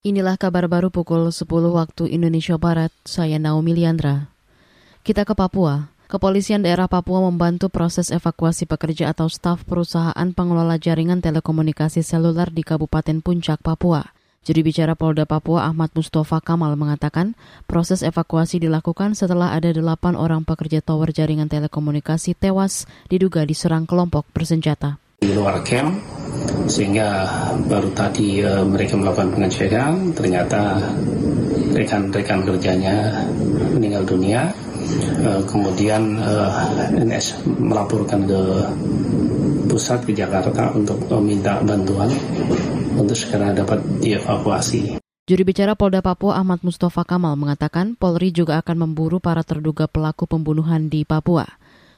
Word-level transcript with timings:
Inilah 0.00 0.40
kabar 0.40 0.64
baru 0.64 0.88
pukul 0.88 1.28
10 1.28 1.44
waktu 1.76 2.08
Indonesia 2.08 2.56
Barat, 2.56 2.88
saya 3.04 3.36
Naomi 3.36 3.76
Liandra. 3.76 4.32
Kita 5.04 5.28
ke 5.28 5.36
Papua. 5.36 5.92
Kepolisian 6.08 6.64
daerah 6.64 6.88
Papua 6.88 7.20
membantu 7.20 7.68
proses 7.68 8.08
evakuasi 8.08 8.64
pekerja 8.64 9.12
atau 9.12 9.28
staf 9.28 9.60
perusahaan 9.68 10.24
pengelola 10.32 10.80
jaringan 10.80 11.20
telekomunikasi 11.20 12.00
seluler 12.00 12.48
di 12.48 12.64
Kabupaten 12.64 13.20
Puncak, 13.20 13.60
Papua. 13.60 14.08
Juri 14.40 14.64
bicara 14.64 14.96
Polda 14.96 15.28
Papua 15.28 15.68
Ahmad 15.68 15.92
Mustafa 15.92 16.40
Kamal 16.40 16.80
mengatakan 16.80 17.36
proses 17.68 18.00
evakuasi 18.00 18.56
dilakukan 18.56 19.12
setelah 19.12 19.52
ada 19.52 19.68
delapan 19.68 20.16
orang 20.16 20.48
pekerja 20.48 20.80
tower 20.80 21.12
jaringan 21.12 21.52
telekomunikasi 21.52 22.32
tewas 22.40 22.88
diduga 23.12 23.44
diserang 23.44 23.84
kelompok 23.84 24.24
bersenjata. 24.32 24.96
Di 25.20 25.36
luar 25.36 25.60
camp, 25.60 26.00
sehingga 26.70 27.26
baru 27.66 27.90
tadi 27.92 28.44
uh, 28.44 28.62
mereka 28.62 28.94
melakukan 28.94 29.34
pengecekan 29.34 30.14
ternyata 30.14 30.78
rekan-rekan 31.74 32.42
kerjanya 32.46 33.26
meninggal 33.74 34.04
dunia 34.06 34.50
uh, 35.24 35.42
kemudian 35.46 36.18
uh, 36.18 36.50
eh, 36.94 37.04
NS 37.06 37.46
melaporkan 37.46 38.26
ke 38.26 38.40
pusat 39.70 40.02
ke 40.02 40.12
Jakarta 40.14 40.74
untuk 40.74 40.98
meminta 41.18 41.62
bantuan 41.62 42.10
untuk 42.98 43.14
segera 43.14 43.54
dapat 43.54 43.78
dievakuasi. 44.02 44.98
Juri 45.30 45.46
bicara 45.46 45.78
Polda 45.78 46.02
Papua 46.02 46.42
Ahmad 46.42 46.58
Mustafa 46.66 47.06
Kamal 47.06 47.38
mengatakan 47.38 47.94
Polri 47.94 48.34
juga 48.34 48.58
akan 48.58 48.90
memburu 48.90 49.22
para 49.22 49.46
terduga 49.46 49.86
pelaku 49.86 50.26
pembunuhan 50.26 50.90
di 50.90 51.06
Papua. 51.06 51.46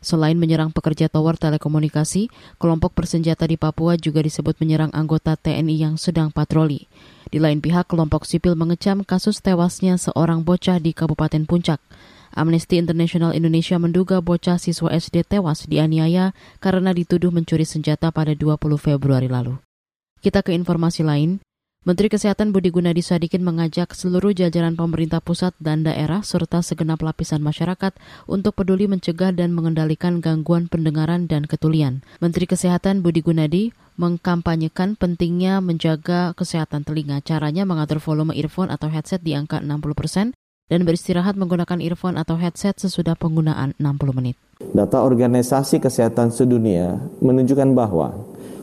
Selain 0.03 0.35
menyerang 0.35 0.75
pekerja 0.75 1.07
tower 1.07 1.39
telekomunikasi, 1.39 2.27
kelompok 2.59 2.99
bersenjata 2.99 3.47
di 3.47 3.55
Papua 3.55 3.95
juga 3.95 4.19
disebut 4.19 4.59
menyerang 4.59 4.91
anggota 4.91 5.39
TNI 5.39 5.77
yang 5.79 5.95
sedang 5.95 6.35
patroli. 6.35 6.91
Di 7.31 7.39
lain 7.39 7.63
pihak, 7.63 7.87
kelompok 7.87 8.27
sipil 8.27 8.59
mengecam 8.59 9.07
kasus 9.07 9.39
tewasnya 9.39 9.97
seorang 9.97 10.43
bocah 10.43 10.83
di 10.83 10.91
Kabupaten 10.91 11.47
Puncak. 11.47 11.79
Amnesty 12.35 12.83
International 12.83 13.31
Indonesia 13.31 13.79
menduga 13.79 14.19
bocah 14.19 14.59
siswa 14.59 14.91
SD 14.91 15.23
tewas 15.23 15.69
dianiaya 15.71 16.35
karena 16.59 16.91
dituduh 16.91 17.31
mencuri 17.31 17.63
senjata 17.63 18.11
pada 18.11 18.35
20 18.35 18.59
Februari 18.81 19.31
lalu. 19.31 19.61
Kita 20.19 20.43
ke 20.43 20.51
informasi 20.51 21.07
lain. 21.07 21.39
Menteri 21.83 22.15
Kesehatan 22.15 22.55
Budi 22.55 22.71
Gunadi 22.71 23.03
Sadikin 23.03 23.43
mengajak 23.43 23.91
seluruh 23.99 24.31
jajaran 24.31 24.79
pemerintah 24.79 25.19
pusat 25.19 25.51
dan 25.59 25.83
daerah 25.83 26.23
serta 26.23 26.63
segenap 26.63 27.03
lapisan 27.03 27.43
masyarakat 27.43 27.99
untuk 28.31 28.55
peduli 28.55 28.87
mencegah 28.87 29.35
dan 29.35 29.51
mengendalikan 29.51 30.23
gangguan 30.23 30.71
pendengaran 30.71 31.27
dan 31.27 31.43
ketulian. 31.43 32.07
Menteri 32.23 32.47
Kesehatan 32.47 33.03
Budi 33.03 33.19
Gunadi 33.19 33.75
mengkampanyekan 33.99 34.95
pentingnya 34.95 35.59
menjaga 35.59 36.39
kesehatan 36.39 36.87
telinga. 36.87 37.19
Caranya 37.19 37.67
mengatur 37.67 37.99
volume 37.99 38.31
earphone 38.39 38.71
atau 38.71 38.87
headset 38.87 39.19
di 39.27 39.35
angka 39.35 39.59
60 39.59 39.83
persen 39.99 40.27
dan 40.71 40.87
beristirahat 40.87 41.35
menggunakan 41.35 41.83
earphone 41.83 42.15
atau 42.15 42.39
headset 42.39 42.79
sesudah 42.79 43.19
penggunaan 43.19 43.75
60 43.83 44.15
menit. 44.15 44.39
Data 44.71 45.03
Organisasi 45.03 45.83
Kesehatan 45.83 46.31
Sedunia 46.31 47.03
menunjukkan 47.19 47.75
bahwa 47.75 48.15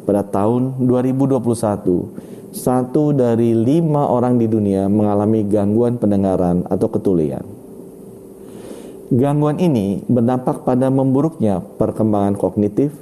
pada 0.07 0.23
tahun 0.23 0.87
2021 0.87 2.28
satu 2.49 3.13
dari 3.13 3.53
lima 3.53 4.09
orang 4.09 4.41
di 4.41 4.49
dunia 4.49 4.89
mengalami 4.89 5.45
gangguan 5.45 6.01
pendengaran 6.01 6.65
atau 6.65 6.89
ketulian. 6.89 7.45
Gangguan 9.09 9.57
ini 9.57 10.05
berdampak 10.05 10.61
pada 10.65 10.93
memburuknya 10.93 11.65
perkembangan 11.81 12.37
kognitif, 12.37 12.93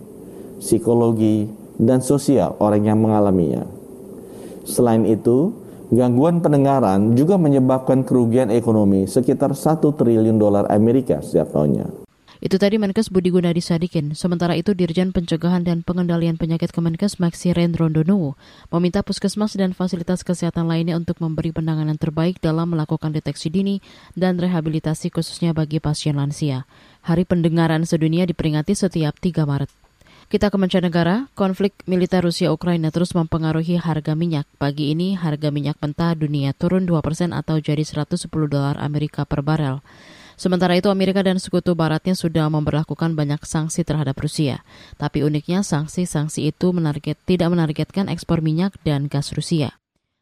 psikologi, 0.64 1.52
dan 1.76 2.00
sosial 2.00 2.56
orang 2.64 2.88
yang 2.88 3.00
mengalaminya. 3.04 3.68
Selain 4.64 5.04
itu, 5.04 5.52
gangguan 5.92 6.40
pendengaran 6.40 7.16
juga 7.16 7.36
menyebabkan 7.36 8.08
kerugian 8.08 8.48
ekonomi 8.52 9.04
sekitar 9.04 9.52
1 9.52 9.84
triliun 9.84 10.40
dolar 10.40 10.68
Amerika 10.72 11.20
setiap 11.20 11.52
tahunnya. 11.52 12.07
Itu 12.38 12.62
tadi 12.62 12.78
Menkes 12.78 13.10
Budi 13.10 13.34
Gunadi 13.34 13.66
Sadikin. 13.66 14.14
Sementara 14.14 14.54
itu 14.54 14.78
Dirjen 14.78 15.10
Pencegahan 15.10 15.66
dan 15.66 15.82
Pengendalian 15.82 16.38
Penyakit 16.38 16.70
Kemenkes 16.70 17.18
Maxi 17.18 17.50
Rendrondono 17.50 18.38
meminta 18.70 19.02
puskesmas 19.02 19.58
dan 19.58 19.74
fasilitas 19.74 20.22
kesehatan 20.22 20.70
lainnya 20.70 20.94
untuk 20.98 21.18
memberi 21.18 21.50
penanganan 21.50 21.98
terbaik 21.98 22.38
dalam 22.38 22.78
melakukan 22.78 23.10
deteksi 23.10 23.50
dini 23.50 23.82
dan 24.14 24.38
rehabilitasi 24.38 25.10
khususnya 25.10 25.58
bagi 25.58 25.82
pasien 25.82 26.18
lansia. 26.18 26.70
Hari 27.02 27.26
Pendengaran 27.26 27.90
Sedunia 27.90 28.30
diperingati 28.30 28.78
setiap 28.78 29.18
3 29.18 29.48
Maret. 29.48 29.72
Kita 30.28 30.52
ke 30.52 30.60
mancanegara, 30.60 31.32
konflik 31.40 31.72
militer 31.88 32.20
Rusia-Ukraina 32.20 32.92
terus 32.92 33.16
mempengaruhi 33.16 33.80
harga 33.80 34.12
minyak. 34.12 34.44
Pagi 34.60 34.92
ini 34.92 35.16
harga 35.16 35.56
minyak 35.56 35.80
mentah 35.80 36.20
dunia 36.20 36.52
turun 36.52 36.84
2 36.84 37.00
persen 37.00 37.32
atau 37.32 37.64
jadi 37.64 37.80
110 37.80 38.28
dolar 38.28 38.76
Amerika 38.76 39.24
per 39.24 39.40
barel. 39.40 39.80
Sementara 40.38 40.78
itu 40.78 40.94
Amerika 40.94 41.26
dan 41.26 41.42
sekutu 41.42 41.74
baratnya 41.74 42.14
sudah 42.14 42.46
memperlakukan 42.54 43.18
banyak 43.18 43.42
sanksi 43.42 43.82
terhadap 43.82 44.14
Rusia. 44.22 44.62
Tapi 45.02 45.26
uniknya 45.26 45.66
sanksi-sanksi 45.66 46.54
itu 46.54 46.70
menarget, 46.70 47.18
tidak 47.26 47.50
menargetkan 47.50 48.06
ekspor 48.06 48.46
minyak 48.46 48.78
dan 48.86 49.10
gas 49.10 49.34
Rusia. 49.34 49.74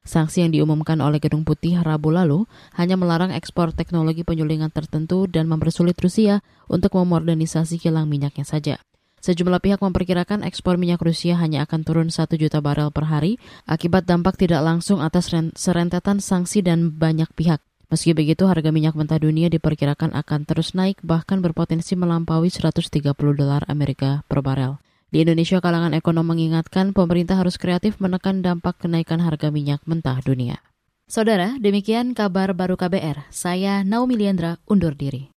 Sanksi 0.07 0.47
yang 0.47 0.55
diumumkan 0.55 1.03
oleh 1.03 1.19
Gedung 1.19 1.43
Putih 1.43 1.83
Rabu 1.83 2.15
lalu 2.15 2.47
hanya 2.79 2.95
melarang 2.95 3.35
ekspor 3.35 3.75
teknologi 3.75 4.23
penyulingan 4.23 4.71
tertentu 4.71 5.27
dan 5.27 5.51
mempersulit 5.51 5.99
Rusia 5.99 6.39
untuk 6.71 6.95
memodernisasi 6.95 7.75
kilang 7.75 8.07
minyaknya 8.07 8.47
saja. 8.47 8.79
Sejumlah 9.19 9.57
pihak 9.57 9.81
memperkirakan 9.81 10.45
ekspor 10.45 10.77
minyak 10.77 11.01
Rusia 11.01 11.35
hanya 11.41 11.65
akan 11.65 11.81
turun 11.81 12.07
1 12.13 12.29
juta 12.37 12.61
barel 12.61 12.93
per 12.93 13.09
hari 13.09 13.41
akibat 13.65 14.05
dampak 14.05 14.37
tidak 14.37 14.61
langsung 14.61 15.01
atas 15.01 15.33
serentetan 15.57 16.21
sanksi 16.21 16.61
dan 16.61 16.93
banyak 16.93 17.27
pihak. 17.33 17.59
Meski 17.95 18.11
begitu, 18.11 18.43
harga 18.43 18.75
minyak 18.75 18.91
mentah 18.91 19.15
dunia 19.15 19.47
diperkirakan 19.47 20.11
akan 20.19 20.43
terus 20.43 20.75
naik 20.75 20.99
bahkan 20.99 21.39
berpotensi 21.39 21.95
melampaui 21.95 22.51
130 22.51 22.91
dolar 23.15 23.63
Amerika 23.71 24.19
per 24.27 24.43
barel. 24.43 24.83
Di 25.15 25.23
Indonesia, 25.23 25.63
kalangan 25.63 25.95
ekonom 25.95 26.27
mengingatkan 26.27 26.91
pemerintah 26.91 27.39
harus 27.39 27.55
kreatif 27.55 28.03
menekan 28.03 28.43
dampak 28.43 28.83
kenaikan 28.83 29.23
harga 29.23 29.47
minyak 29.47 29.79
mentah 29.87 30.19
dunia. 30.19 30.59
Saudara, 31.07 31.55
demikian 31.55 32.11
kabar 32.11 32.51
baru 32.51 32.75
KBR. 32.75 33.31
Saya 33.31 33.79
Naomi 33.87 34.19
Liandra, 34.19 34.59
undur 34.67 34.91
diri. 34.91 35.31